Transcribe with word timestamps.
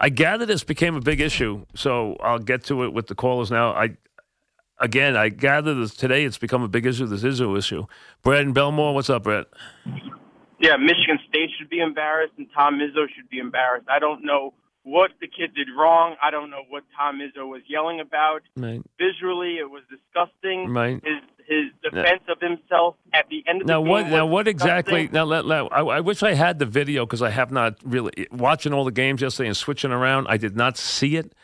I 0.00 0.08
gather 0.08 0.46
this 0.46 0.64
became 0.64 0.94
a 0.94 1.00
big 1.00 1.20
issue, 1.20 1.66
so 1.74 2.16
I'll 2.20 2.38
get 2.38 2.64
to 2.64 2.84
it 2.84 2.92
with 2.92 3.08
the 3.08 3.14
callers 3.14 3.50
now. 3.50 3.72
I 3.72 3.96
again, 4.78 5.16
I 5.16 5.28
gather 5.28 5.74
this 5.74 5.94
today 5.94 6.24
it's 6.24 6.38
become 6.38 6.62
a 6.62 6.68
big 6.68 6.86
issue. 6.86 7.06
This 7.06 7.24
is 7.24 7.40
an 7.40 7.56
issue. 7.56 7.86
Brett 8.22 8.42
and 8.42 8.54
Bellmore, 8.54 8.94
what's 8.94 9.10
up, 9.10 9.24
Brett? 9.24 9.46
Yeah, 10.60 10.76
Michigan 10.76 11.18
State 11.28 11.50
should 11.58 11.70
be 11.70 11.80
embarrassed, 11.80 12.34
and 12.36 12.48
Tom 12.54 12.78
Izzo 12.78 13.06
should 13.14 13.28
be 13.30 13.38
embarrassed. 13.38 13.86
I 13.88 13.98
don't 13.98 14.24
know 14.24 14.54
what 14.82 15.10
the 15.20 15.26
kid 15.26 15.54
did 15.54 15.68
wrong. 15.76 16.16
I 16.22 16.30
don't 16.30 16.50
know 16.50 16.62
what 16.68 16.84
Tom 16.96 17.18
Izzo 17.20 17.48
was 17.48 17.62
yelling 17.68 18.00
about. 18.00 18.42
Right. 18.56 18.82
Visually, 18.98 19.58
it 19.58 19.70
was 19.70 19.82
disgusting. 19.90 20.72
Right. 20.72 20.94
His 21.04 21.22
his 21.46 21.72
defense 22.02 22.22
of 22.28 22.40
himself 22.40 22.96
at 23.12 23.26
the 23.28 23.44
end 23.48 23.62
of 23.62 23.68
Now 23.68 23.80
game 23.80 23.88
what? 23.90 24.04
was 24.04 24.12
Now 24.12 24.26
what 24.26 24.48
exactly? 24.48 25.08
Now 25.12 25.24
let, 25.24 25.44
let 25.46 25.64
I, 25.72 25.80
I 25.80 26.00
wish 26.00 26.22
I 26.22 26.34
had 26.34 26.58
the 26.58 26.66
video 26.66 27.06
because 27.06 27.22
I 27.22 27.30
have 27.30 27.50
not 27.50 27.76
really 27.84 28.26
watching 28.32 28.72
all 28.72 28.84
the 28.84 28.92
games 28.92 29.20
yesterday 29.22 29.48
and 29.48 29.56
switching 29.56 29.90
around. 29.92 30.26
I 30.28 30.36
did 30.36 30.56
not 30.56 30.76
see 30.76 31.16
it. 31.16 31.34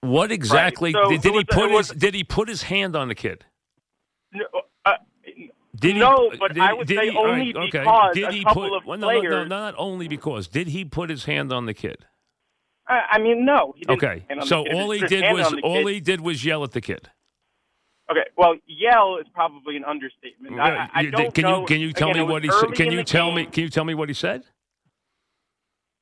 What 0.00 0.30
exactly 0.30 0.92
So 0.92 1.10
did, 1.10 1.22
did 1.22 1.34
it 1.34 1.38
he 1.38 1.44
put 1.44 1.70
was- 1.70 1.90
his? 1.90 1.98
Did 1.98 2.14
he 2.14 2.24
put 2.24 2.48
his 2.48 2.62
hand 2.64 2.94
on 2.96 3.08
the 3.08 3.14
kid? 3.14 3.44
No, 4.32 4.44
uh, 4.84 4.94
Did 5.74 5.94
he, 5.94 6.00
No, 6.00 6.30
but 6.38 6.54
did 6.54 6.62
I 6.62 6.72
would 6.72 6.86
did 6.86 6.98
say 6.98 7.10
he- 7.10 7.16
only 7.16 7.54
okay. 7.56 7.70
because 7.80 8.14
did 8.14 8.24
a 8.24 8.32
he 8.32 8.44
couple 8.44 8.68
put, 8.68 8.76
of 8.76 8.86
well, 8.86 8.98
no, 8.98 9.10
no, 9.10 9.20
no, 9.20 9.44
not 9.44 9.74
only 9.78 10.06
because. 10.08 10.46
Did 10.48 10.68
he 10.68 10.84
put 10.84 11.08
his 11.10 11.24
hand 11.24 11.52
on 11.52 11.66
the 11.66 11.74
kid? 11.74 12.04
I, 12.86 13.00
I 13.12 13.18
mean, 13.18 13.44
no. 13.44 13.74
He 13.76 13.84
didn't 13.84 14.02
Okay, 14.02 14.24
the 14.40 14.46
so 14.46 14.64
all 14.72 14.90
he 14.90 15.00
did 15.00 15.32
was 15.32 15.54
all 15.62 15.86
he 15.86 16.00
did 16.00 16.20
was 16.20 16.44
yell 16.44 16.64
at 16.64 16.72
the 16.72 16.80
kid. 16.80 17.10
Okay, 18.10 18.24
well, 18.36 18.54
yell 18.66 19.18
is 19.20 19.26
probably 19.34 19.76
an 19.76 19.84
understatement. 19.84 20.58
I, 20.58 20.76
I, 20.76 20.88
I 20.94 21.02
don't 21.06 21.34
can 21.34 21.42
know. 21.42 21.60
you 21.60 21.66
can 21.66 21.80
you 21.80 21.92
tell 21.92 22.10
Again, 22.10 22.26
me 22.26 22.32
what 22.32 22.42
he 22.42 22.50
said? 22.50 22.72
Can 22.74 22.90
you 22.92 23.04
tell 23.04 23.30
me? 23.32 23.44
Can 23.46 23.64
you 23.64 23.68
tell 23.68 23.84
me 23.84 23.94
what 23.94 24.08
he 24.08 24.14
said? 24.14 24.44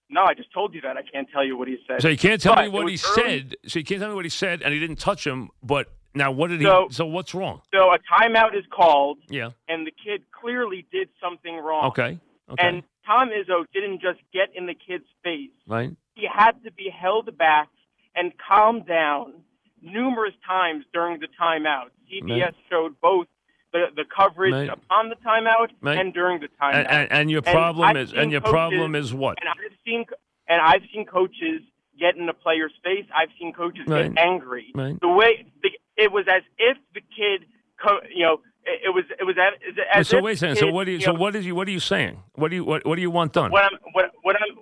No, 0.08 0.22
I 0.22 0.34
just 0.34 0.52
told 0.52 0.72
you 0.72 0.80
that. 0.82 0.96
I 0.96 1.02
can't 1.02 1.28
tell 1.32 1.44
you 1.44 1.56
what 1.58 1.66
he 1.66 1.78
said. 1.88 2.00
So 2.00 2.08
you 2.08 2.16
can't 2.16 2.40
tell 2.40 2.54
But 2.54 2.66
me 2.66 2.68
what 2.70 2.82
he 2.82 2.84
early- 2.84 2.96
said. 2.98 3.56
So 3.66 3.80
you 3.80 3.84
can't 3.84 4.00
tell 4.00 4.08
me 4.10 4.14
what 4.14 4.24
he 4.24 4.28
said, 4.30 4.62
and 4.62 4.72
he 4.72 4.78
didn't 4.78 5.00
touch 5.00 5.26
him. 5.26 5.50
But 5.64 5.88
now, 6.14 6.30
what 6.30 6.48
did 6.50 6.60
he? 6.60 6.66
So- 6.66 6.86
So 6.90 7.06
what's 7.06 7.34
wrong? 7.34 7.60
So 7.74 7.92
a 7.92 7.98
timeout 7.98 8.54
is 8.56 8.64
called, 8.70 9.18
Yeah. 9.28 9.50
and 9.68 9.84
the 9.84 9.90
kid 9.90 10.22
clearly 10.30 10.86
did 10.92 11.08
something 11.20 11.56
wrong. 11.56 11.86
Okay. 11.86 12.20
Okay. 12.48 12.62
And 12.68 12.84
Tom 13.04 13.30
Izzo 13.30 13.66
didn't 13.74 14.00
just 14.00 14.20
get 14.32 14.54
in 14.54 14.66
the 14.66 14.74
kid's 14.74 15.06
face. 15.24 15.50
right. 15.66 15.90
He 16.14 16.24
had 16.26 16.62
to 16.64 16.70
be 16.70 16.88
held 16.88 17.36
back 17.36 17.68
and 18.14 18.32
calmed 18.38 18.86
down 18.86 19.42
numerous 19.82 20.32
times 20.46 20.84
during 20.94 21.18
the 21.20 21.26
timeout. 21.38 21.90
CBS 22.10 22.52
showed 22.70 23.00
both 23.00 23.26
the, 23.72 23.86
the 23.94 24.04
coverage 24.16 24.52
Right. 24.52 24.68
upon 24.70 25.08
the 25.08 25.16
timeout 25.16 25.68
and 25.82 26.12
during 26.14 26.40
the 26.40 26.48
timeout. 26.60 26.74
And, 26.74 26.88
and, 26.90 27.12
and 27.12 27.30
your 27.30 27.42
problem 27.42 27.84
I've 27.88 27.96
is, 27.96 28.12
and 28.12 28.30
your 28.32 28.40
coaches- 28.40 28.52
problem 28.52 28.94
is 28.94 29.12
what? 29.14 29.38
And 29.40 29.48
I've 29.48 29.76
seen 29.84 30.04
and 30.48 30.60
I've 30.62 30.82
seen 30.94 31.04
coaches 31.06 31.62
get 31.98 32.16
in 32.16 32.26
the 32.26 32.32
player's 32.32 32.72
face. 32.84 33.04
I've 33.14 33.30
seen 33.38 33.52
coaches 33.52 33.84
get 33.86 34.16
angry. 34.18 34.72
The 34.74 34.98
way 35.08 35.46
the, 35.62 35.70
it 35.96 36.12
was 36.12 36.26
as 36.28 36.42
if 36.58 36.76
the 36.94 37.00
kid, 37.00 37.46
co- 37.82 38.00
you 38.14 38.22
know, 38.24 38.40
it, 38.64 38.94
was 38.94 39.04
it 39.18 39.24
was 39.24 39.36
as, 39.38 39.74
as 39.92 40.08
so 40.08 40.20
wait 40.20 40.34
a 40.34 40.36
second. 40.36 40.56
So 40.56 40.70
what 40.72 40.84
do 40.84 40.92
you? 40.92 40.98
you 40.98 41.04
So 41.04 41.12
know, 41.12 41.20
what 41.20 41.34
is 41.36 41.44
you? 41.46 41.54
What 41.54 41.68
are 41.68 41.72
you 41.72 41.80
saying? 41.80 42.22
What 42.34 42.50
do 42.50 42.56
you? 42.56 42.64
What, 42.64 42.86
what 42.86 42.96
do 42.96 43.02
you 43.02 43.10
want 43.10 43.32
done? 43.32 43.50
what 43.50 43.64
I'm 43.64 43.78
what 43.92 44.12
what 44.22 44.36
I'm 44.36 44.56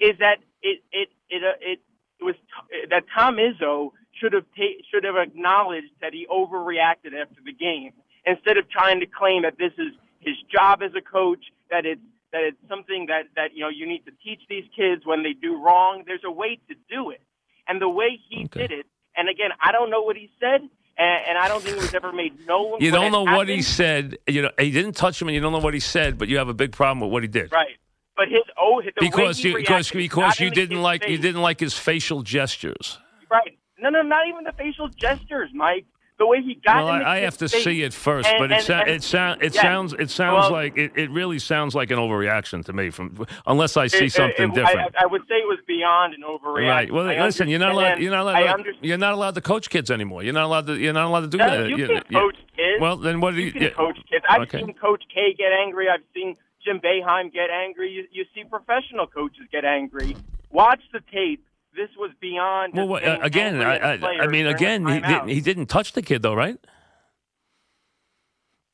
is 0.00 0.18
that 0.18 0.38
it 0.62 0.80
it 0.92 1.08
it 1.28 1.42
uh, 1.44 1.52
it, 1.60 1.80
it 2.20 2.24
was 2.24 2.34
t- 2.36 2.86
that 2.90 3.04
Tom 3.16 3.36
Izzo 3.36 3.90
should 4.20 4.32
have 4.32 4.44
ta- 4.56 4.80
should 4.90 5.04
have 5.04 5.16
acknowledged 5.16 5.92
that 6.00 6.12
he 6.12 6.26
overreacted 6.30 7.12
after 7.20 7.40
the 7.44 7.52
game 7.52 7.92
instead 8.26 8.56
of 8.58 8.68
trying 8.70 9.00
to 9.00 9.06
claim 9.06 9.42
that 9.42 9.56
this 9.58 9.72
is 9.78 9.92
his 10.20 10.34
job 10.52 10.82
as 10.82 10.92
a 10.96 11.00
coach 11.00 11.44
that 11.70 11.86
it's 11.86 12.00
that 12.32 12.42
it's 12.44 12.58
something 12.68 13.06
that 13.06 13.24
that 13.36 13.54
you 13.54 13.60
know 13.60 13.68
you 13.68 13.86
need 13.88 14.04
to 14.04 14.12
teach 14.22 14.40
these 14.48 14.64
kids 14.76 15.02
when 15.04 15.22
they 15.22 15.32
do 15.32 15.60
wrong. 15.62 16.04
There's 16.06 16.24
a 16.24 16.30
way 16.30 16.58
to 16.68 16.74
do 16.90 17.10
it, 17.10 17.22
and 17.66 17.80
the 17.80 17.88
way 17.88 18.18
he 18.28 18.44
Okay. 18.44 18.66
did 18.68 18.70
it. 18.72 18.86
And 19.16 19.28
again, 19.28 19.50
I 19.60 19.72
don't 19.72 19.90
know 19.90 20.02
what 20.02 20.16
he 20.16 20.30
said, 20.38 20.60
and, 20.96 21.20
and 21.28 21.36
I 21.38 21.48
don't 21.48 21.62
think 21.62 21.76
it 21.76 21.82
was 21.82 21.94
ever 21.94 22.12
made 22.12 22.46
known. 22.46 22.80
you 22.80 22.92
don't 22.92 23.10
know 23.10 23.24
what 23.24 23.48
he 23.48 23.60
said. 23.62 24.18
You 24.28 24.42
know, 24.42 24.50
he 24.58 24.70
didn't 24.70 24.92
touch 24.94 25.20
him, 25.20 25.26
and 25.28 25.34
you 25.34 25.40
don't 25.40 25.52
know 25.52 25.58
what 25.58 25.74
he 25.74 25.80
said. 25.80 26.16
But 26.18 26.28
you 26.28 26.38
have 26.38 26.48
a 26.48 26.54
big 26.54 26.72
problem 26.72 27.00
with 27.00 27.10
what 27.10 27.22
he 27.24 27.28
did. 27.28 27.50
right? 27.50 27.76
But 28.16 28.28
his 28.28 28.42
oh, 28.58 28.80
the 28.82 28.92
Because 29.00 29.42
you, 29.42 29.56
because 29.56 29.90
because 29.90 30.38
you 30.38 30.50
didn't 30.50 30.82
like 30.82 31.08
you 31.08 31.18
didn't 31.18 31.40
like 31.42 31.58
his 31.58 31.74
facial 31.76 32.22
gestures. 32.22 32.98
Right. 33.30 33.58
No, 33.80 33.88
no, 33.90 34.02
not 34.02 34.26
even 34.28 34.44
the 34.44 34.52
facial 34.52 34.88
gestures, 34.88 35.50
Mike. 35.54 35.86
The 36.18 36.26
way 36.26 36.42
he 36.42 36.54
got. 36.54 36.84
Well, 36.84 36.88
I, 36.88 37.16
I 37.16 37.18
have 37.20 37.38
to 37.38 37.48
face. 37.48 37.64
see 37.64 37.82
it 37.82 37.94
first, 37.94 38.28
And- 38.28 38.38
but 38.40 38.52
it 38.52 38.68
and- 38.68 38.80
and- 38.82 38.90
it 38.90 39.02
sound 39.02 39.42
it 39.42 39.54
yes. 39.54 39.62
sounds 39.62 39.94
it 39.94 40.10
sounds 40.10 40.42
Well, 40.42 40.52
like 40.52 40.76
it, 40.76 40.92
it 40.94 41.10
really 41.10 41.38
sounds 41.38 41.74
like 41.74 41.90
an 41.90 41.96
overreaction 41.98 42.62
to 42.66 42.74
me. 42.74 42.90
From 42.90 43.26
unless 43.46 43.78
I 43.78 43.86
see 43.86 44.04
it- 44.04 44.12
something 44.12 44.52
different. 44.52 44.94
I, 44.98 45.04
I 45.04 45.06
would 45.06 45.22
say 45.22 45.36
it 45.36 45.46
was 45.48 45.60
beyond 45.66 46.12
an 46.12 46.20
overreaction. 46.20 46.68
Right. 46.68 46.92
Well, 46.92 47.08
I 47.08 47.18
listen, 47.22 47.48
you're 47.48 47.58
not 47.58 47.72
allowed. 47.72 48.00
You're 48.00 48.10
not 48.10 48.24
allowed. 48.24 48.66
You're 48.82 48.98
not 48.98 49.14
allowed 49.14 49.34
to 49.36 49.40
coach 49.40 49.70
kids 49.70 49.90
anymore. 49.90 50.22
You're 50.22 50.34
not 50.34 50.44
allowed 50.44 50.66
to. 50.66 50.76
You're 50.78 50.92
not 50.92 51.06
allowed 51.06 51.20
to 51.22 51.28
do 51.28 51.38
No, 51.38 51.48
that. 51.62 51.70
you 51.70 51.76
You- 51.78 51.86
can 51.86 51.96
you- 52.10 52.18
coach 52.18 52.36
kids. 52.54 52.80
Well, 52.82 52.96
then 52.98 53.20
what 53.20 53.30
do 53.34 53.38
you 53.40 53.46
you? 53.46 53.52
can 53.52 53.62
yeah. 53.62 53.68
coach 53.70 53.96
kids. 54.10 54.24
I've 54.28 54.42
Okay. 54.42 54.58
seen 54.58 54.74
Coach 54.74 55.02
K 55.14 55.32
get 55.32 55.52
angry. 55.52 55.88
I've 55.88 56.02
seen 56.12 56.36
Jim 56.62 56.80
Boeheim 56.80 57.32
get 57.32 57.48
angry. 57.48 57.90
You, 57.92 58.04
you 58.12 58.26
see 58.34 58.44
professional 58.44 59.06
coaches 59.06 59.44
get 59.50 59.64
angry. 59.64 60.14
Watch 60.50 60.82
the 60.92 61.00
tape. 61.10 61.42
This 61.80 61.96
was 61.96 62.10
beyond. 62.20 62.74
Well, 62.74 62.84
just 62.84 62.90
what, 62.90 63.04
uh, 63.04 63.18
again, 63.22 63.54
angry 63.54 63.64
I, 63.64 63.74
at 63.76 63.82
a 63.82 63.86
I, 63.86 63.92
I 63.92 63.96
player 63.96 64.28
mean, 64.28 64.46
again, 64.46 64.86
he 64.86 65.00
didn't. 65.00 65.28
He 65.28 65.40
didn't 65.40 65.66
touch 65.66 65.94
the 65.94 66.02
kid, 66.02 66.20
though, 66.20 66.34
right? 66.34 66.58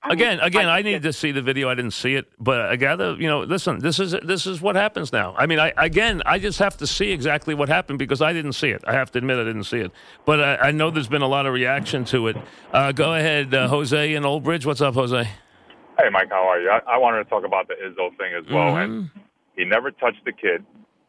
I 0.03 0.09
mean, 0.09 0.19
Again, 0.19 0.41
again, 0.41 0.69
I 0.69 0.83
think 0.83 0.94
need 0.97 1.03
to 1.05 1.12
see 1.12 1.31
the 1.31 1.41
video. 1.41 1.69
I 1.69 1.77
didn't 1.77 1.93
see 1.93 2.16
it, 2.16 2.27
but 2.41 2.62
I 2.62 2.75
gather, 2.75 3.15
you 3.15 3.28
know, 3.28 3.43
listen, 3.43 3.78
this 3.78 4.00
is 4.00 4.11
this 4.25 4.45
is 4.45 4.61
what 4.61 4.75
happens 4.75 5.12
now. 5.12 5.37
I 5.39 5.47
mean, 5.47 5.61
I 5.61 5.72
again, 5.77 6.21
I 6.27 6.41
just 6.41 6.59
have 6.59 6.77
to 6.78 6.87
see 6.87 7.12
exactly 7.12 7.55
what 7.55 7.69
happened 7.69 8.00
because 8.00 8.21
I 8.21 8.33
didn't 8.33 8.55
see 8.55 8.71
it. 8.71 8.83
I 8.89 8.93
have 8.95 9.12
to 9.12 9.19
admit, 9.19 9.39
I 9.39 9.45
didn't 9.45 9.65
see 9.65 9.78
it, 9.78 9.93
but 10.25 10.41
I, 10.41 10.56
I 10.56 10.71
know 10.72 10.91
there's 10.91 11.09
been 11.09 11.22
a 11.22 11.28
lot 11.28 11.47
of 11.47 11.55
reaction 11.55 12.05
to 12.06 12.27
it. 12.27 12.37
Uh, 12.72 12.91
go 12.91 13.15
ahead, 13.15 13.55
uh, 13.55 13.69
Jose 13.69 14.15
in 14.15 14.25
Old 14.25 14.43
Bridge. 14.43 14.66
What's 14.66 14.81
up, 14.81 14.95
Jose? 14.95 15.22
Hey, 15.25 16.09
Mike, 16.11 16.31
how 16.31 16.49
are 16.49 16.61
you? 16.61 16.71
I, 16.71 16.81
I 16.95 16.99
wanted 16.99 17.22
to 17.22 17.31
talk 17.31 17.45
about 17.45 17.69
the 17.69 17.75
Izzo 17.75 18.16
thing 18.19 18.33
as 18.37 18.45
well. 18.53 18.75
Mhm. 18.75 18.84
And 18.84 19.11
he 19.56 19.65
never 19.65 19.93
touched 19.93 20.25
the 20.25 20.33
kid. 20.33 20.65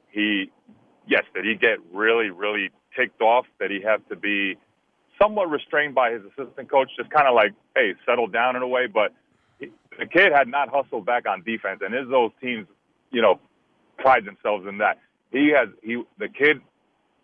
He, 0.09 0.51
yes, 1.07 1.23
did 1.33 1.45
he 1.45 1.55
get 1.55 1.77
really, 1.91 2.29
really 2.29 2.71
ticked 2.95 3.21
off? 3.21 3.45
That 3.59 3.71
he 3.71 3.81
had 3.81 4.07
to 4.09 4.15
be 4.15 4.57
somewhat 5.21 5.49
restrained 5.49 5.95
by 5.95 6.11
his 6.11 6.21
assistant 6.25 6.69
coach, 6.69 6.89
just 6.97 7.09
kind 7.09 7.27
of 7.27 7.35
like, 7.35 7.53
hey, 7.75 7.93
settle 8.05 8.27
down 8.27 8.55
in 8.55 8.61
a 8.61 8.67
way. 8.67 8.87
But 8.87 9.13
he, 9.59 9.71
the 9.97 10.05
kid 10.05 10.31
had 10.33 10.47
not 10.47 10.69
hustled 10.69 11.05
back 11.05 11.27
on 11.27 11.43
defense, 11.43 11.81
and 11.83 11.93
Izzo's 11.93 12.33
teams, 12.41 12.67
you 13.11 13.21
know, 13.21 13.39
pride 13.97 14.25
themselves 14.25 14.65
in 14.67 14.77
that. 14.79 14.99
He 15.31 15.51
has 15.55 15.69
he 15.81 16.03
the 16.19 16.29
kid 16.29 16.61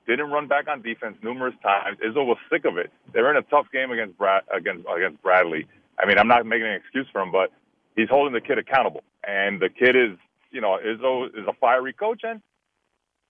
didn't 0.08 0.32
run 0.32 0.48
back 0.48 0.68
on 0.68 0.82
defense 0.82 1.18
numerous 1.24 1.56
times. 1.64 1.98
Izzo 2.06 2.26
was 2.26 2.38
sick 2.52 2.66
of 2.66 2.78
it. 2.78 2.92
They're 3.14 3.30
in 3.32 3.38
a 3.38 3.44
tough 3.44 3.68
game 3.72 3.92
against 3.92 4.18
Brad 4.18 4.44
against 4.54 4.86
against 4.96 5.22
Bradley. 5.22 5.68
I 6.00 6.08
mean, 6.08 6.18
I'm 6.18 6.28
not 6.28 6.46
making 6.46 6.68
an 6.68 6.74
excuse 6.74 7.08
for 7.12 7.22
him, 7.22 7.32
but 7.32 7.52
he's 7.96 8.10
holding 8.10 8.34
the 8.34 8.42
kid 8.42 8.58
accountable. 8.58 9.04
And 9.26 9.62
the 9.62 9.70
kid 9.70 9.96
is, 9.96 10.18
you 10.52 10.60
know, 10.60 10.78
Izzo 10.84 11.28
is 11.28 11.46
a 11.48 11.54
fiery 11.54 11.94
coach, 11.94 12.22
and 12.24 12.42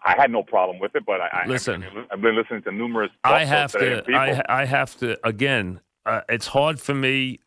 I 0.06 0.16
had 0.16 0.32
no 0.32 0.44
problem 0.44 0.80
with 0.80 0.96
it. 0.96 1.06
But 1.06 1.22
I, 1.22 1.46
Listen. 1.48 1.84
I 1.84 2.14
I've 2.14 2.22
been 2.22 2.36
listening 2.36 2.62
to 2.64 2.72
numerous. 2.72 3.12
I 3.24 3.46
have 3.46 3.72
to. 3.74 4.04
I, 4.14 4.42
I 4.50 4.66
have 4.66 4.98
to. 5.00 5.18
Again, 5.26 5.80
uh, 6.06 6.22
it's 6.30 6.48
hard 6.48 6.80
for 6.80 6.94
me. 6.94 7.40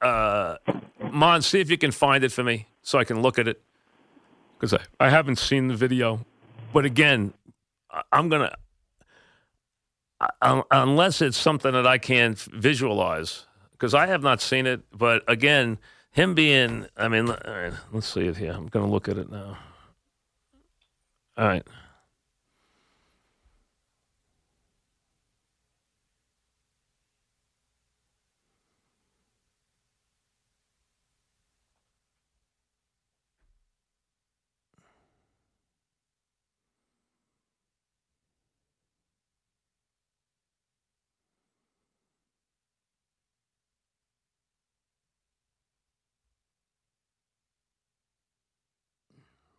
Uh, 0.00 0.56
Mon, 1.10 1.42
see 1.42 1.60
if 1.60 1.70
you 1.70 1.78
can 1.78 1.90
find 1.90 2.24
it 2.24 2.32
for 2.32 2.44
me 2.44 2.68
so 2.82 2.98
I 2.98 3.04
can 3.04 3.20
look 3.22 3.38
at 3.38 3.48
it 3.48 3.60
because 4.58 4.72
I, 4.72 4.80
I 5.00 5.10
haven't 5.10 5.36
seen 5.36 5.68
the 5.68 5.74
video. 5.76 6.24
But 6.72 6.84
again, 6.84 7.34
I- 7.90 8.02
I'm 8.12 8.28
gonna 8.28 8.54
I- 10.40 10.62
unless 10.70 11.20
it's 11.20 11.36
something 11.36 11.72
that 11.72 11.86
I 11.86 11.98
can't 11.98 12.38
visualize 12.38 13.46
because 13.72 13.94
I 13.94 14.06
have 14.06 14.22
not 14.22 14.40
seen 14.40 14.66
it. 14.66 14.82
But 14.96 15.24
again, 15.28 15.78
him 16.12 16.34
being. 16.34 16.86
I 16.96 17.08
mean, 17.08 17.26
right, 17.26 17.72
let's 17.92 18.06
see 18.06 18.26
it 18.26 18.36
here. 18.36 18.52
I'm 18.52 18.68
gonna 18.68 18.90
look 18.90 19.08
at 19.08 19.18
it 19.18 19.30
now. 19.30 19.58
All 21.36 21.46
right. 21.46 21.66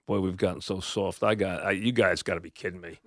Boy, 0.08 0.20
we've 0.20 0.38
gotten 0.38 0.62
so 0.62 0.80
soft. 0.82 1.24
I 1.24 1.36
got 1.36 1.66
I, 1.66 1.72
you 1.72 1.92
guys. 1.92 2.24
Got 2.24 2.36
to 2.36 2.42
be 2.42 2.50
kidding 2.52 2.82
me. 2.82 3.00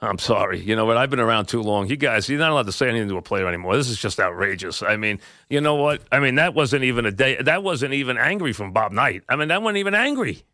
I'm 0.00 0.18
sorry. 0.18 0.60
You 0.60 0.76
know 0.76 0.84
what? 0.86 0.96
I've 0.96 1.10
been 1.10 1.20
around 1.20 1.46
too 1.46 1.62
long. 1.62 1.88
You 1.88 1.96
guys, 1.96 2.28
you're 2.28 2.38
not 2.38 2.52
allowed 2.52 2.66
to 2.66 2.72
say 2.72 2.88
anything 2.88 3.08
to 3.08 3.16
a 3.16 3.22
player 3.22 3.48
anymore. 3.48 3.76
This 3.76 3.88
is 3.88 3.98
just 3.98 4.20
outrageous. 4.20 4.82
I 4.82 4.96
mean, 4.96 5.20
you 5.50 5.60
know 5.60 5.76
what? 5.76 6.02
I 6.12 6.20
mean, 6.20 6.36
that 6.36 6.54
wasn't 6.54 6.84
even 6.84 7.06
a 7.06 7.12
day. 7.12 7.36
That 7.42 7.62
wasn't 7.62 7.94
even 7.94 8.18
angry 8.18 8.52
from 8.52 8.72
Bob 8.72 8.92
Knight. 8.92 9.22
I 9.28 9.36
mean, 9.36 9.48
that 9.48 9.62
wasn't 9.62 9.78
even 9.78 9.94
angry. 9.94 10.44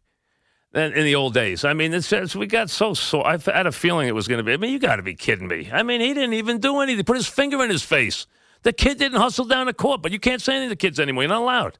than 0.72 0.92
in 0.92 1.04
the 1.04 1.14
old 1.16 1.34
days. 1.34 1.64
I 1.64 1.72
mean, 1.74 1.92
it's, 1.94 2.12
it's, 2.12 2.36
we 2.36 2.46
got 2.46 2.70
so 2.70 2.94
so. 2.94 3.22
I 3.22 3.38
had 3.38 3.66
a 3.66 3.72
feeling 3.72 4.08
it 4.08 4.14
was 4.14 4.28
going 4.28 4.38
to 4.38 4.44
be. 4.44 4.52
I 4.52 4.56
mean, 4.56 4.72
you 4.72 4.78
got 4.78 4.96
to 4.96 5.02
be 5.02 5.14
kidding 5.14 5.48
me. 5.48 5.68
I 5.72 5.82
mean, 5.82 6.00
he 6.00 6.14
didn't 6.14 6.34
even 6.34 6.58
do 6.60 6.80
anything. 6.80 7.04
Put 7.04 7.16
his 7.16 7.26
finger 7.26 7.62
in 7.64 7.70
his 7.70 7.82
face. 7.82 8.26
The 8.62 8.72
kid 8.72 8.98
didn't 8.98 9.18
hustle 9.20 9.46
down 9.46 9.66
the 9.66 9.74
court, 9.74 10.02
but 10.02 10.12
you 10.12 10.20
can't 10.20 10.42
say 10.42 10.54
anything 10.54 10.70
to 10.70 10.76
kids 10.76 11.00
anymore. 11.00 11.24
You're 11.24 11.30
not 11.30 11.42
allowed. 11.42 11.78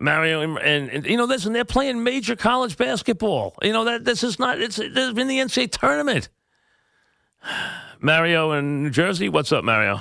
Mario 0.00 0.40
and, 0.40 0.58
and, 0.58 0.88
and, 0.88 1.06
you 1.06 1.16
know, 1.16 1.24
listen, 1.24 1.52
they're 1.52 1.64
playing 1.64 2.02
major 2.02 2.34
college 2.34 2.76
basketball. 2.76 3.54
You 3.62 3.72
know 3.72 3.84
that 3.84 4.04
this 4.04 4.24
is 4.24 4.38
not. 4.38 4.60
It's 4.60 4.76
there's 4.76 5.12
been 5.12 5.28
the 5.28 5.38
NCAA 5.38 5.70
tournament. 5.70 6.30
Mario 8.00 8.52
in 8.52 8.82
New 8.82 8.90
Jersey, 8.90 9.28
what's 9.28 9.52
up, 9.52 9.62
Mario? 9.62 10.00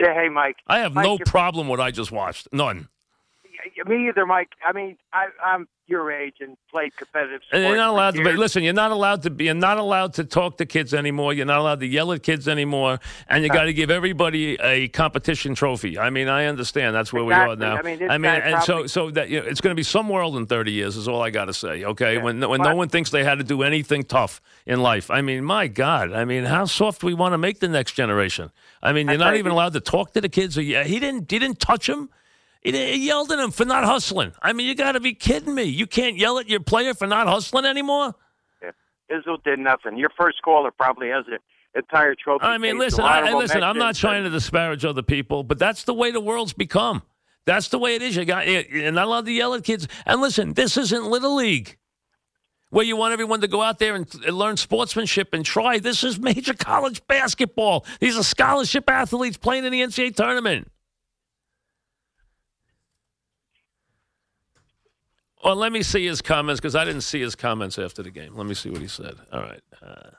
Yeah, 0.00 0.12
hey, 0.14 0.28
Mike. 0.28 0.56
I 0.66 0.80
have 0.80 0.92
Mike, 0.92 1.04
no 1.04 1.18
problem 1.18 1.68
what 1.68 1.80
I 1.80 1.92
just 1.92 2.10
watched. 2.10 2.48
None. 2.52 2.88
Me 3.86 4.08
either, 4.08 4.26
Mike. 4.26 4.50
I 4.66 4.72
mean, 4.72 4.96
I, 5.12 5.26
I'm 5.44 5.68
your 5.88 6.12
age 6.12 6.36
and 6.40 6.56
played 6.70 6.94
competitive 6.96 7.40
sports. 7.42 7.54
And 7.54 7.64
you're 7.64 7.76
not 7.76 7.88
allowed 7.88 8.14
to. 8.14 8.24
Be, 8.24 8.32
listen, 8.32 8.62
you're 8.62 8.72
not 8.72 8.90
allowed 8.90 9.22
to 9.22 9.30
be. 9.30 9.44
You're 9.44 9.54
not 9.54 9.78
allowed 9.78 10.14
to 10.14 10.24
talk 10.24 10.58
to 10.58 10.66
kids 10.66 10.92
anymore. 10.92 11.32
You're 11.32 11.46
not 11.46 11.58
allowed 11.58 11.80
to 11.80 11.86
yell 11.86 12.12
at 12.12 12.22
kids 12.22 12.46
anymore. 12.46 13.00
And 13.28 13.42
you 13.42 13.50
got 13.50 13.64
to 13.64 13.72
give 13.72 13.90
everybody 13.90 14.56
a 14.60 14.88
competition 14.88 15.54
trophy. 15.54 15.98
I 15.98 16.10
mean, 16.10 16.28
I 16.28 16.46
understand 16.46 16.94
that's 16.94 17.12
where 17.12 17.22
exactly. 17.24 17.56
we 17.56 17.64
are 17.64 17.74
now. 17.74 17.78
I 17.78 17.82
mean, 17.82 18.10
I 18.10 18.18
mean, 18.18 18.30
and 18.30 18.56
probably, 18.56 18.88
so 18.88 19.06
so 19.06 19.10
that 19.12 19.28
you 19.30 19.40
know, 19.40 19.46
it's 19.46 19.60
going 19.60 19.72
to 19.72 19.78
be 19.78 19.82
some 19.82 20.08
world 20.08 20.36
in 20.36 20.46
30 20.46 20.72
years 20.72 20.96
is 20.96 21.08
all 21.08 21.22
I 21.22 21.30
got 21.30 21.46
to 21.46 21.54
say. 21.54 21.84
Okay, 21.84 22.16
yeah. 22.16 22.22
when 22.22 22.40
when 22.48 22.58
but, 22.58 22.68
no 22.68 22.76
one 22.76 22.88
thinks 22.88 23.10
they 23.10 23.24
had 23.24 23.38
to 23.38 23.44
do 23.44 23.62
anything 23.62 24.02
tough 24.02 24.40
in 24.66 24.80
life. 24.80 25.10
I 25.10 25.22
mean, 25.22 25.44
my 25.44 25.68
God. 25.68 26.12
I 26.12 26.24
mean, 26.24 26.44
how 26.44 26.66
soft 26.66 27.02
we 27.02 27.14
want 27.14 27.32
to 27.32 27.38
make 27.38 27.60
the 27.60 27.68
next 27.68 27.92
generation. 27.92 28.50
I 28.82 28.92
mean, 28.92 29.08
you're 29.08 29.18
not 29.18 29.36
even 29.36 29.52
allowed 29.52 29.72
to 29.72 29.80
talk 29.80 30.12
to 30.12 30.20
the 30.20 30.28
kids. 30.28 30.56
Yeah, 30.56 30.84
He 30.84 31.00
didn't. 31.00 31.30
He 31.30 31.38
didn't 31.38 31.60
touch 31.60 31.86
them. 31.86 32.10
He 32.62 33.06
yelled 33.06 33.30
at 33.30 33.38
him 33.38 33.50
for 33.50 33.64
not 33.64 33.84
hustling. 33.84 34.32
I 34.42 34.52
mean, 34.52 34.66
you 34.66 34.74
got 34.74 34.92
to 34.92 35.00
be 35.00 35.14
kidding 35.14 35.54
me. 35.54 35.64
You 35.64 35.86
can't 35.86 36.16
yell 36.16 36.38
at 36.38 36.48
your 36.48 36.60
player 36.60 36.92
for 36.92 37.06
not 37.06 37.26
hustling 37.26 37.64
anymore. 37.64 38.14
Yeah. 38.62 38.70
Izzo 39.10 39.42
did 39.44 39.58
nothing. 39.58 39.96
Your 39.96 40.10
first 40.18 40.42
caller 40.42 40.70
probably 40.70 41.08
has 41.08 41.24
an 41.28 41.38
entire 41.74 42.14
trophy. 42.14 42.44
I 42.44 42.58
mean, 42.58 42.78
listen, 42.78 43.04
I, 43.04 43.32
listen. 43.32 43.62
I'm 43.62 43.78
not 43.78 43.94
trying 43.94 44.24
to 44.24 44.30
disparage 44.30 44.84
other 44.84 45.02
people, 45.02 45.44
but 45.44 45.58
that's 45.58 45.84
the 45.84 45.94
way 45.94 46.10
the 46.10 46.20
world's 46.20 46.52
become. 46.52 47.02
That's 47.46 47.68
the 47.68 47.78
way 47.78 47.94
it 47.94 48.02
is. 48.02 48.16
You 48.16 48.24
got 48.24 48.46
you're 48.46 48.92
not 48.92 49.06
allowed 49.06 49.24
to 49.26 49.32
yell 49.32 49.54
at 49.54 49.64
kids. 49.64 49.88
And 50.04 50.20
listen, 50.20 50.52
this 50.52 50.76
isn't 50.76 51.06
little 51.06 51.36
league 51.36 51.78
where 52.70 52.84
you 52.84 52.96
want 52.96 53.12
everyone 53.12 53.40
to 53.40 53.48
go 53.48 53.62
out 53.62 53.78
there 53.78 53.94
and, 53.94 54.06
and, 54.26 54.36
learn 54.36 54.56
sportsmanship 54.56 55.32
and 55.32 55.44
try. 55.44 55.78
This 55.78 56.04
is 56.04 56.18
major 56.18 56.52
college 56.58 57.06
basketball. 57.06 57.86
These 58.00 58.18
are 58.18 58.22
scholarship 58.22 58.90
athletes 58.90 59.38
playing 59.38 59.64
in 59.64 59.72
the 59.72 59.80
NCAA 59.80 60.14
tournament. 60.14 60.70
Well, 65.44 65.56
let 65.56 65.72
me 65.72 65.82
see 65.82 66.06
his 66.06 66.20
comments 66.20 66.60
because 66.60 66.74
I 66.74 66.84
didn't 66.84 67.02
see 67.02 67.20
his 67.20 67.34
comments 67.34 67.78
after 67.78 68.02
the 68.02 68.10
game. 68.10 68.36
Let 68.36 68.46
me 68.46 68.54
see 68.54 68.70
what 68.70 68.80
he 68.80 68.88
said. 68.88 69.14
All 69.32 69.40
right. 69.40 69.60
Uh, 69.80 70.10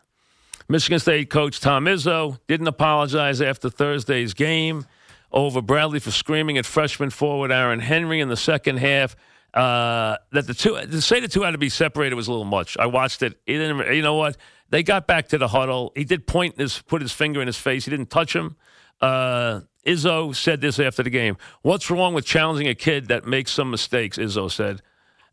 Michigan 0.69 0.99
State 0.99 1.29
coach 1.29 1.59
Tom 1.59 1.85
Izzo 1.85 2.39
didn't 2.47 2.67
apologize 2.67 3.41
after 3.41 3.69
Thursday's 3.69 4.33
game 4.33 4.85
over 5.31 5.61
Bradley 5.61 5.99
for 5.99 6.11
screaming 6.11 6.57
at 6.57 6.65
freshman 6.65 7.09
forward 7.09 7.51
Aaron 7.51 7.79
Henry 7.79 8.19
in 8.19 8.29
the 8.29 8.37
second 8.37 8.77
half. 8.77 9.15
Uh, 9.53 10.15
that 10.31 10.45
the 10.45 10.53
two 10.53 10.75
to 10.75 11.01
say 11.01 11.19
the 11.19 11.27
two 11.27 11.41
had 11.41 11.51
to 11.51 11.57
be 11.57 11.69
separated 11.69 12.13
was 12.13 12.27
a 12.27 12.31
little 12.31 12.45
much. 12.45 12.77
I 12.77 12.85
watched 12.85 13.23
it. 13.23 13.43
Didn't. 13.47 13.93
You 13.93 14.03
know 14.03 14.13
what? 14.13 14.37
They 14.69 14.83
got 14.83 15.07
back 15.07 15.29
to 15.29 15.39
the 15.39 15.47
huddle. 15.47 15.91
He 15.95 16.03
did 16.03 16.27
point 16.27 16.59
his 16.59 16.83
put 16.83 17.01
his 17.01 17.11
finger 17.11 17.41
in 17.41 17.47
his 17.47 17.57
face. 17.57 17.85
He 17.85 17.91
didn't 17.91 18.11
touch 18.11 18.35
him. 18.35 18.55
Uh, 19.01 19.61
Izzo 19.87 20.35
said 20.35 20.61
this 20.61 20.79
after 20.79 21.01
the 21.01 21.09
game. 21.09 21.35
What's 21.63 21.89
wrong 21.89 22.13
with 22.13 22.25
challenging 22.25 22.67
a 22.67 22.75
kid 22.75 23.07
that 23.07 23.25
makes 23.25 23.51
some 23.51 23.71
mistakes? 23.71 24.19
Izzo 24.19 24.51
said. 24.51 24.83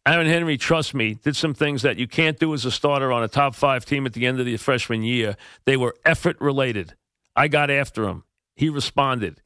Aaron 0.06 0.28
Henry, 0.28 0.56
trust 0.56 0.94
me, 0.94 1.14
did 1.14 1.34
some 1.34 1.52
things 1.52 1.82
that 1.82 1.98
you 1.98 2.06
can't 2.06 2.38
do 2.38 2.54
as 2.54 2.64
a 2.64 2.70
starter 2.70 3.10
on 3.10 3.24
a 3.24 3.28
top 3.28 3.56
five 3.56 3.84
team 3.84 4.06
at 4.06 4.12
the 4.12 4.24
end 4.24 4.38
of 4.38 4.46
the 4.46 4.56
freshman 4.56 5.02
year. 5.02 5.36
They 5.64 5.76
were 5.76 5.96
effort 6.04 6.40
related. 6.40 6.94
I 7.34 7.48
got 7.48 7.70
after 7.70 8.04
him. 8.04 8.22
He 8.54 8.68
responded. 8.68 9.42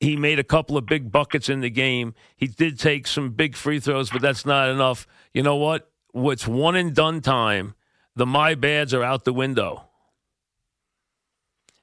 He 0.00 0.16
made 0.16 0.40
a 0.40 0.44
couple 0.44 0.76
of 0.76 0.86
big 0.86 1.12
buckets 1.12 1.48
in 1.48 1.60
the 1.60 1.70
game. 1.70 2.14
He 2.36 2.48
did 2.48 2.80
take 2.80 3.06
some 3.06 3.30
big 3.30 3.54
free 3.54 3.78
throws, 3.78 4.10
but 4.10 4.20
that's 4.20 4.44
not 4.44 4.68
enough. 4.68 5.06
You 5.32 5.44
know 5.44 5.54
what? 5.54 5.88
What's 6.10 6.48
one 6.48 6.74
and 6.74 6.92
done 6.92 7.20
time, 7.20 7.74
the 8.16 8.26
my 8.26 8.56
bads 8.56 8.92
are 8.92 9.04
out 9.04 9.24
the 9.24 9.32
window. 9.32 9.84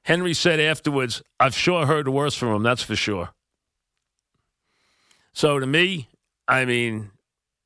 Henry 0.04 0.33
said 0.33 0.60
afterwards, 0.60 1.24
I've 1.39 1.56
sure 1.56 1.86
heard 1.86 2.10
worse 2.10 2.36
from 2.36 2.50
him, 2.50 2.63
that's 2.63 2.83
for 2.83 2.98
sure. 2.98 3.30
So 5.31 5.57
to 5.57 5.66
me, 5.66 6.10
I 6.48 6.66
mean, 6.66 7.12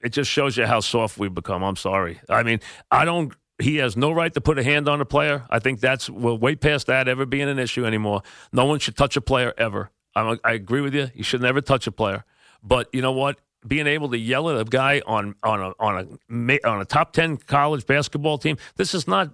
it 0.03 0.09
just 0.09 0.29
shows 0.29 0.57
you 0.57 0.65
how 0.65 0.81
soft 0.81 1.17
we've 1.17 1.33
become. 1.33 1.63
I'm 1.63 1.77
sorry. 1.77 2.19
I 2.29 2.43
mean, 2.43 2.59
I 2.91 3.05
don't. 3.05 3.33
He 3.59 3.77
has 3.77 3.95
no 3.95 4.11
right 4.11 4.33
to 4.33 4.41
put 4.41 4.59
a 4.59 4.63
hand 4.63 4.89
on 4.89 4.99
a 4.99 5.05
player. 5.05 5.45
I 5.49 5.59
think 5.59 5.79
that's 5.79 6.09
we're 6.09 6.33
way 6.33 6.55
past 6.55 6.87
that 6.87 7.07
ever 7.07 7.25
being 7.25 7.47
an 7.47 7.57
issue 7.57 7.85
anymore. 7.85 8.21
No 8.51 8.65
one 8.65 8.79
should 8.79 8.97
touch 8.97 9.15
a 9.15 9.21
player 9.21 9.53
ever. 9.57 9.91
I'm, 10.15 10.39
I 10.43 10.53
agree 10.53 10.81
with 10.81 10.93
you. 10.93 11.09
You 11.15 11.23
should 11.23 11.41
never 11.41 11.61
touch 11.61 11.87
a 11.87 11.91
player. 11.91 12.25
But 12.61 12.89
you 12.93 13.01
know 13.01 13.13
what? 13.13 13.39
Being 13.65 13.87
able 13.87 14.09
to 14.09 14.17
yell 14.17 14.49
at 14.49 14.59
a 14.59 14.65
guy 14.65 15.01
on 15.05 15.35
on 15.41 15.61
a 15.61 15.73
on 15.79 16.19
a 16.29 16.67
on 16.67 16.81
a 16.81 16.85
top 16.85 17.13
ten 17.13 17.37
college 17.37 17.85
basketball 17.85 18.37
team. 18.37 18.57
This 18.75 18.93
is 18.93 19.07
not 19.07 19.31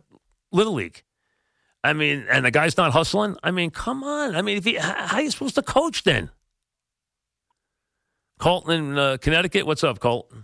little 0.52 0.74
league. 0.74 1.04
I 1.84 1.94
mean, 1.94 2.28
and 2.30 2.46
the 2.46 2.52
guy's 2.52 2.78
not 2.78 2.92
hustling. 2.92 3.38
I 3.42 3.52
mean, 3.52 3.72
come 3.72 4.04
on. 4.04 4.36
I 4.36 4.42
mean, 4.42 4.58
if 4.58 4.66
he, 4.66 4.76
how 4.76 5.16
are 5.16 5.22
you 5.22 5.32
supposed 5.32 5.56
to 5.56 5.62
coach 5.62 6.04
then? 6.04 6.30
Colton 8.38 8.72
in 8.74 8.98
uh, 8.98 9.18
Connecticut. 9.20 9.66
What's 9.66 9.84
up, 9.84 10.00
Colton? 10.00 10.44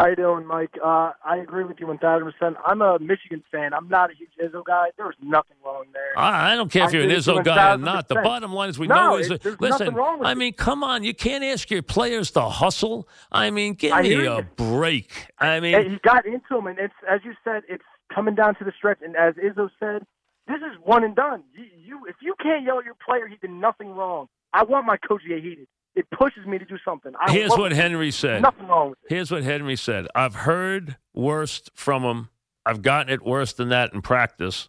How 0.00 0.06
you 0.06 0.16
doing, 0.16 0.46
Mike? 0.46 0.78
Uh, 0.82 1.12
I 1.22 1.36
agree 1.42 1.62
with 1.62 1.78
you 1.78 1.86
one 1.86 1.98
thousand 1.98 2.32
percent. 2.32 2.56
I'm 2.64 2.80
a 2.80 2.98
Michigan 2.98 3.44
fan. 3.52 3.74
I'm 3.74 3.86
not 3.86 4.10
a 4.10 4.14
huge 4.14 4.30
Izzo 4.42 4.64
guy. 4.64 4.86
There's 4.96 5.14
nothing 5.20 5.58
wrong 5.62 5.84
there. 5.92 6.18
I, 6.18 6.52
I 6.52 6.56
don't 6.56 6.72
care 6.72 6.86
if 6.86 6.94
you're 6.94 7.02
an 7.02 7.10
Izzo 7.10 7.44
guy 7.44 7.74
or 7.74 7.76
not. 7.76 8.08
The 8.08 8.14
bottom 8.14 8.54
line 8.54 8.70
is 8.70 8.78
we 8.78 8.86
no, 8.86 8.94
know 8.94 9.12
Izzo. 9.22 9.60
Listen, 9.60 9.94
I 10.22 10.32
mean, 10.32 10.54
come 10.54 10.82
on. 10.82 11.04
You 11.04 11.12
can't 11.12 11.44
ask 11.44 11.70
your 11.70 11.82
players 11.82 12.30
to 12.30 12.40
hustle. 12.40 13.10
I 13.30 13.50
mean, 13.50 13.74
give 13.74 13.92
I 13.92 14.00
me 14.00 14.14
a 14.14 14.36
you. 14.36 14.46
break. 14.56 15.26
I 15.38 15.60
mean, 15.60 15.74
and 15.74 15.90
he 15.90 15.98
got 15.98 16.24
into 16.24 16.56
him, 16.56 16.66
and 16.66 16.78
it's 16.78 16.94
as 17.06 17.20
you 17.22 17.34
said, 17.44 17.64
it's 17.68 17.84
coming 18.14 18.34
down 18.34 18.54
to 18.54 18.64
the 18.64 18.72
stretch. 18.78 19.00
And 19.02 19.14
as 19.16 19.34
Izzo 19.34 19.68
said, 19.78 20.06
this 20.48 20.60
is 20.62 20.78
one 20.82 21.04
and 21.04 21.14
done. 21.14 21.42
You, 21.54 21.66
you 21.76 22.06
if 22.08 22.16
you 22.22 22.34
can't 22.42 22.64
yell 22.64 22.78
at 22.78 22.86
your 22.86 22.96
player, 23.06 23.26
he 23.26 23.36
did 23.36 23.50
nothing 23.50 23.90
wrong. 23.90 24.28
I 24.54 24.64
want 24.64 24.86
my 24.86 24.96
coach 24.96 25.24
to 25.24 25.28
get 25.28 25.42
heated 25.42 25.66
it 25.94 26.06
pushes 26.10 26.46
me 26.46 26.58
to 26.58 26.64
do 26.64 26.78
something. 26.84 27.12
I 27.20 27.32
Here's 27.32 27.50
what 27.50 27.72
Henry 27.72 28.10
said. 28.10 28.42
Nothing 28.42 28.68
wrong 28.68 28.90
with 28.90 28.98
it. 29.04 29.14
Here's 29.14 29.30
what 29.30 29.42
Henry 29.42 29.76
said. 29.76 30.06
I've 30.14 30.34
heard 30.34 30.96
worse 31.14 31.62
from 31.74 32.02
him. 32.04 32.28
I've 32.64 32.82
gotten 32.82 33.12
it 33.12 33.24
worse 33.24 33.52
than 33.52 33.70
that 33.70 33.92
in 33.92 34.02
practice. 34.02 34.68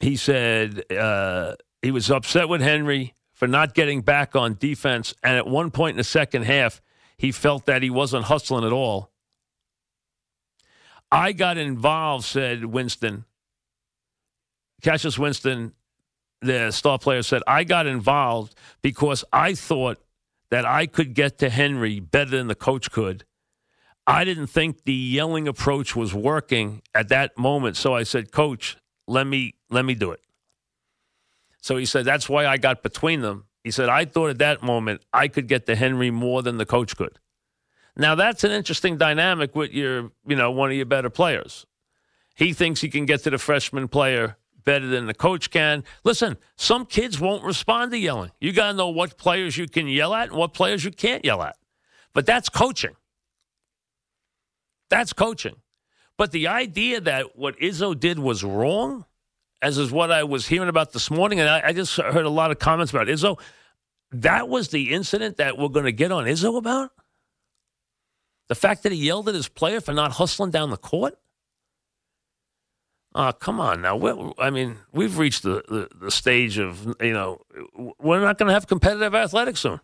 He 0.00 0.16
said 0.16 0.90
uh, 0.92 1.56
he 1.82 1.90
was 1.90 2.10
upset 2.10 2.48
with 2.48 2.60
Henry 2.60 3.14
for 3.32 3.48
not 3.48 3.74
getting 3.74 4.02
back 4.02 4.36
on 4.36 4.56
defense. 4.58 5.14
And 5.22 5.36
at 5.36 5.46
one 5.46 5.70
point 5.70 5.94
in 5.94 5.98
the 5.98 6.04
second 6.04 6.44
half, 6.44 6.80
he 7.16 7.32
felt 7.32 7.66
that 7.66 7.82
he 7.82 7.90
wasn't 7.90 8.24
hustling 8.26 8.64
at 8.64 8.72
all. 8.72 9.10
I 11.10 11.32
got 11.32 11.56
involved, 11.56 12.24
said 12.24 12.66
Winston. 12.66 13.24
Cassius 14.82 15.18
Winston 15.18 15.72
the 16.40 16.70
star 16.70 16.98
player 16.98 17.22
said, 17.22 17.42
I 17.46 17.64
got 17.64 17.86
involved 17.86 18.54
because 18.82 19.24
I 19.32 19.54
thought 19.54 19.98
that 20.50 20.64
I 20.64 20.86
could 20.86 21.14
get 21.14 21.38
to 21.38 21.50
Henry 21.50 22.00
better 22.00 22.30
than 22.30 22.48
the 22.48 22.54
coach 22.54 22.90
could. 22.90 23.24
I 24.06 24.24
didn't 24.24 24.46
think 24.46 24.84
the 24.84 24.94
yelling 24.94 25.46
approach 25.46 25.94
was 25.94 26.14
working 26.14 26.82
at 26.94 27.08
that 27.08 27.36
moment. 27.36 27.76
So 27.76 27.94
I 27.94 28.04
said, 28.04 28.32
Coach, 28.32 28.78
let 29.06 29.26
me 29.26 29.54
let 29.68 29.84
me 29.84 29.94
do 29.94 30.12
it. 30.12 30.20
So 31.60 31.76
he 31.76 31.84
said, 31.84 32.06
That's 32.06 32.28
why 32.28 32.46
I 32.46 32.56
got 32.56 32.82
between 32.82 33.20
them. 33.20 33.44
He 33.62 33.70
said, 33.70 33.90
I 33.90 34.06
thought 34.06 34.30
at 34.30 34.38
that 34.38 34.62
moment 34.62 35.02
I 35.12 35.28
could 35.28 35.46
get 35.46 35.66
to 35.66 35.76
Henry 35.76 36.10
more 36.10 36.42
than 36.42 36.56
the 36.56 36.64
coach 36.64 36.96
could. 36.96 37.18
Now 37.96 38.14
that's 38.14 38.44
an 38.44 38.50
interesting 38.50 38.96
dynamic 38.96 39.54
with 39.54 39.72
your, 39.72 40.12
you 40.26 40.36
know, 40.36 40.50
one 40.50 40.70
of 40.70 40.76
your 40.76 40.86
better 40.86 41.10
players. 41.10 41.66
He 42.34 42.54
thinks 42.54 42.80
he 42.80 42.88
can 42.88 43.04
get 43.04 43.24
to 43.24 43.30
the 43.30 43.38
freshman 43.38 43.88
player 43.88 44.38
better 44.68 44.86
than 44.86 45.06
the 45.06 45.14
coach 45.14 45.48
can. 45.50 45.82
Listen, 46.04 46.36
some 46.56 46.84
kids 46.84 47.18
won't 47.18 47.42
respond 47.42 47.90
to 47.90 47.96
yelling. 47.96 48.30
You 48.38 48.52
got 48.52 48.72
to 48.72 48.76
know 48.76 48.90
what 48.90 49.16
players 49.16 49.56
you 49.56 49.66
can 49.66 49.88
yell 49.88 50.12
at 50.12 50.28
and 50.28 50.36
what 50.36 50.52
players 50.52 50.84
you 50.84 50.90
can't 50.90 51.24
yell 51.24 51.42
at. 51.42 51.56
But 52.12 52.26
that's 52.26 52.50
coaching. 52.50 52.94
That's 54.90 55.14
coaching. 55.14 55.54
But 56.18 56.32
the 56.32 56.48
idea 56.48 57.00
that 57.00 57.38
what 57.38 57.58
Izzo 57.58 57.98
did 57.98 58.18
was 58.18 58.44
wrong, 58.44 59.06
as 59.62 59.78
is 59.78 59.90
what 59.90 60.12
I 60.12 60.24
was 60.24 60.46
hearing 60.46 60.68
about 60.68 60.92
this 60.92 61.10
morning, 61.10 61.40
and 61.40 61.48
I, 61.48 61.68
I 61.68 61.72
just 61.72 61.96
heard 61.96 62.26
a 62.26 62.28
lot 62.28 62.50
of 62.50 62.58
comments 62.58 62.92
about 62.92 63.06
Izzo, 63.06 63.40
that 64.12 64.50
was 64.50 64.68
the 64.68 64.92
incident 64.92 65.38
that 65.38 65.56
we're 65.56 65.68
going 65.68 65.86
to 65.86 65.92
get 65.92 66.12
on 66.12 66.26
Izzo 66.26 66.58
about? 66.58 66.90
The 68.48 68.54
fact 68.54 68.82
that 68.82 68.92
he 68.92 68.98
yelled 68.98 69.30
at 69.30 69.34
his 69.34 69.48
player 69.48 69.80
for 69.80 69.94
not 69.94 70.12
hustling 70.12 70.50
down 70.50 70.68
the 70.68 70.76
court? 70.76 71.18
Oh, 73.14 73.32
come 73.32 73.58
on 73.58 73.82
now. 73.82 74.34
I 74.38 74.50
mean, 74.50 74.76
we've 74.92 75.18
reached 75.18 75.42
the, 75.42 75.62
the, 75.68 75.88
the, 75.98 76.10
stage 76.10 76.58
of, 76.58 76.94
you 77.00 77.12
know, 77.12 77.40
we're 77.98 78.20
not 78.20 78.38
going 78.38 78.48
to 78.48 78.52
have 78.52 78.66
competitive 78.66 79.14
athletics 79.14 79.60
soon. 79.60 79.80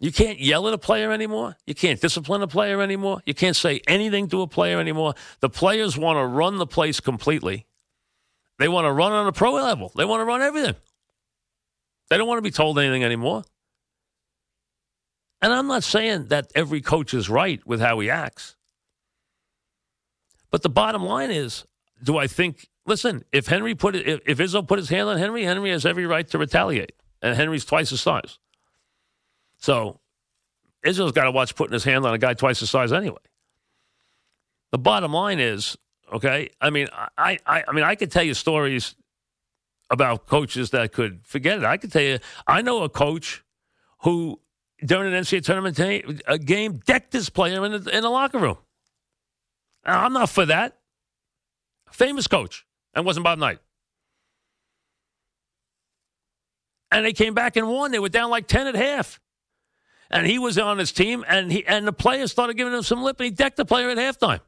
You 0.00 0.10
can't 0.10 0.40
yell 0.40 0.66
at 0.66 0.74
a 0.74 0.78
player 0.78 1.12
anymore. 1.12 1.56
You 1.66 1.74
can't 1.74 2.00
discipline 2.00 2.42
a 2.42 2.48
player 2.48 2.80
anymore. 2.80 3.22
You 3.26 3.34
can't 3.34 3.54
say 3.54 3.80
anything 3.86 4.28
to 4.30 4.42
a 4.42 4.46
player 4.46 4.80
anymore. 4.80 5.14
The 5.40 5.48
players 5.48 5.96
want 5.96 6.16
to 6.16 6.26
run 6.26 6.56
the 6.56 6.66
place 6.66 6.98
completely. 6.98 7.66
They 8.58 8.68
want 8.68 8.86
to 8.86 8.92
run 8.92 9.12
on 9.12 9.26
a 9.26 9.32
pro 9.32 9.52
level. 9.52 9.92
They 9.94 10.04
want 10.04 10.20
to 10.20 10.24
run 10.24 10.42
everything. 10.42 10.74
They 12.10 12.16
don't 12.16 12.26
want 12.26 12.38
to 12.38 12.42
be 12.42 12.50
told 12.50 12.78
anything 12.78 13.04
anymore. 13.04 13.44
And 15.40 15.52
I'm 15.52 15.66
not 15.66 15.84
saying 15.84 16.28
that 16.28 16.50
every 16.54 16.80
coach 16.80 17.14
is 17.14 17.28
right 17.28 17.64
with 17.66 17.80
how 17.80 18.00
he 18.00 18.10
acts. 18.10 18.56
But 20.54 20.62
the 20.62 20.68
bottom 20.68 21.02
line 21.02 21.32
is, 21.32 21.64
do 22.00 22.16
I 22.16 22.28
think? 22.28 22.68
Listen, 22.86 23.24
if 23.32 23.48
Henry 23.48 23.74
put 23.74 23.96
if, 23.96 24.20
if 24.24 24.38
Izzo 24.38 24.64
put 24.64 24.78
his 24.78 24.88
hand 24.88 25.08
on 25.08 25.18
Henry, 25.18 25.42
Henry 25.42 25.70
has 25.70 25.84
every 25.84 26.06
right 26.06 26.28
to 26.28 26.38
retaliate, 26.38 26.92
and 27.20 27.34
Henry's 27.34 27.64
twice 27.64 27.90
his 27.90 28.00
size. 28.00 28.38
So 29.58 29.98
Izzo's 30.86 31.10
got 31.10 31.24
to 31.24 31.32
watch 31.32 31.56
putting 31.56 31.72
his 31.72 31.82
hand 31.82 32.06
on 32.06 32.14
a 32.14 32.18
guy 32.18 32.34
twice 32.34 32.60
his 32.60 32.70
size 32.70 32.92
anyway. 32.92 33.18
The 34.70 34.78
bottom 34.78 35.12
line 35.12 35.40
is, 35.40 35.76
okay. 36.12 36.50
I 36.60 36.70
mean, 36.70 36.86
I, 37.18 37.36
I, 37.44 37.64
I 37.66 37.72
mean, 37.72 37.82
I 37.82 37.96
could 37.96 38.12
tell 38.12 38.22
you 38.22 38.34
stories 38.34 38.94
about 39.90 40.26
coaches 40.26 40.70
that 40.70 40.92
could 40.92 41.26
forget 41.26 41.58
it. 41.58 41.64
I 41.64 41.78
could 41.78 41.90
tell 41.90 42.02
you, 42.02 42.20
I 42.46 42.62
know 42.62 42.84
a 42.84 42.88
coach 42.88 43.42
who 44.02 44.38
during 44.86 45.12
an 45.12 45.20
NCAA 45.20 45.42
tournament 45.42 46.46
game 46.46 46.80
decked 46.86 47.12
his 47.12 47.28
player 47.28 47.64
in 47.64 47.72
the, 47.72 47.90
in 47.90 48.04
the 48.04 48.08
locker 48.08 48.38
room. 48.38 48.58
Uh, 49.86 49.90
I'm 49.90 50.12
not 50.12 50.30
for 50.30 50.46
that. 50.46 50.78
Famous 51.90 52.26
coach. 52.26 52.66
And 52.94 53.04
wasn't 53.04 53.24
Bob 53.24 53.38
Knight. 53.38 53.58
And 56.90 57.04
they 57.04 57.12
came 57.12 57.34
back 57.34 57.56
and 57.56 57.68
won. 57.68 57.90
They 57.90 57.98
were 57.98 58.08
down 58.08 58.30
like 58.30 58.46
10 58.46 58.68
at 58.68 58.74
half. 58.76 59.20
And 60.10 60.26
he 60.26 60.38
was 60.38 60.58
on 60.58 60.78
his 60.78 60.92
team, 60.92 61.24
and 61.26 61.50
he 61.50 61.66
and 61.66 61.86
the 61.86 61.92
players 61.92 62.30
started 62.30 62.56
giving 62.56 62.72
him 62.72 62.82
some 62.82 63.02
lip, 63.02 63.18
and 63.18 63.24
he 63.24 63.30
decked 63.30 63.56
the 63.56 63.64
player 63.64 63.88
at 63.90 63.96
halftime. 63.96 64.40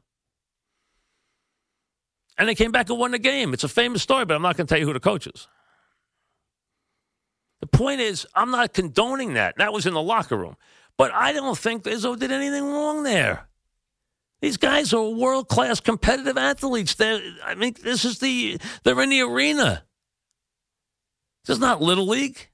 And 2.37 2.47
they 2.47 2.55
came 2.55 2.71
back 2.71 2.89
and 2.89 2.97
won 2.97 3.11
the 3.11 3.19
game. 3.19 3.53
It's 3.53 3.63
a 3.63 3.67
famous 3.67 4.01
story, 4.01 4.23
but 4.23 4.35
I'm 4.35 4.43
not 4.43 4.55
going 4.55 4.67
to 4.67 4.71
tell 4.71 4.79
you 4.79 4.85
who 4.85 4.93
the 4.93 4.99
coach 4.99 5.27
is. 5.27 5.47
The 7.59 7.67
point 7.67 7.99
is, 7.99 8.25
I'm 8.35 8.51
not 8.51 8.73
condoning 8.73 9.33
that. 9.33 9.55
That 9.57 9.73
was 9.73 9.85
in 9.85 9.93
the 9.93 10.01
locker 10.01 10.37
room. 10.37 10.55
But 10.95 11.13
I 11.13 11.33
don't 11.33 11.57
think 11.57 11.83
Izzo 11.83 12.17
did 12.17 12.31
anything 12.31 12.63
wrong 12.63 13.03
there. 13.03 13.47
These 14.41 14.57
guys 14.57 14.93
are 14.93 15.09
world 15.09 15.47
class 15.47 15.79
competitive 15.79 16.37
athletes. 16.37 16.95
They're, 16.95 17.21
I 17.43 17.55
mean, 17.55 17.75
this 17.81 18.05
is 18.05 18.19
the 18.19 18.59
they're 18.83 19.01
in 19.01 19.09
the 19.09 19.21
arena. 19.21 19.83
This 21.45 21.55
is 21.55 21.59
not 21.59 21.81
little 21.81 22.07
league. 22.07 22.49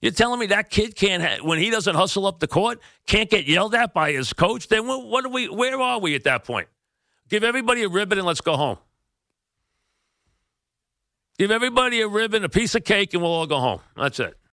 You're 0.00 0.12
telling 0.12 0.40
me 0.40 0.46
that 0.46 0.70
kid 0.70 0.96
can't, 0.96 1.44
when 1.44 1.58
he 1.58 1.68
doesn't 1.68 1.94
hustle 1.94 2.26
up 2.26 2.40
the 2.40 2.46
court, 2.46 2.80
can't 3.06 3.28
get 3.28 3.46
yelled 3.46 3.74
at 3.74 3.92
by 3.92 4.12
his 4.12 4.32
coach? 4.32 4.68
Then 4.68 4.86
what 4.86 5.26
are 5.26 5.28
we? 5.28 5.48
Where 5.48 5.78
are 5.78 6.00
we 6.00 6.14
at 6.14 6.24
that 6.24 6.44
point? 6.44 6.68
Give 7.28 7.44
everybody 7.44 7.82
a 7.82 7.88
ribbon 7.88 8.16
and 8.16 8.26
let's 8.26 8.40
go 8.40 8.56
home. 8.56 8.78
Give 11.38 11.50
everybody 11.50 12.00
a 12.00 12.08
ribbon, 12.08 12.44
a 12.44 12.48
piece 12.48 12.74
of 12.74 12.84
cake, 12.84 13.12
and 13.12 13.22
we'll 13.22 13.32
all 13.32 13.46
go 13.46 13.60
home. 13.60 13.80
That's 13.96 14.20
it. 14.20 14.36